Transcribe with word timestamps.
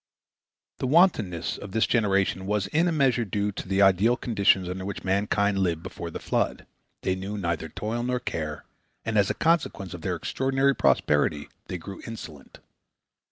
The 0.79 0.87
wantonness 0.87 1.59
of 1.59 1.73
this 1.73 1.85
generation 1.85 2.47
was 2.47 2.65
in 2.65 2.87
a 2.87 2.91
measure 2.91 3.23
due 3.23 3.51
to 3.51 3.67
the 3.67 3.83
ideal 3.83 4.17
conditions 4.17 4.67
under 4.67 4.83
which 4.83 5.03
mankind 5.03 5.59
lived 5.59 5.83
before 5.83 6.09
the 6.09 6.17
flood. 6.17 6.65
They 7.03 7.13
knew 7.13 7.37
neither 7.37 7.69
toil 7.69 8.01
nor 8.01 8.19
care, 8.19 8.65
and 9.05 9.15
as 9.15 9.29
a 9.29 9.35
consequence 9.35 9.93
of 9.93 10.01
their 10.01 10.15
extraordinary 10.15 10.73
prosperity 10.73 11.49
they 11.67 11.77
grew 11.77 12.01
insolent. 12.07 12.57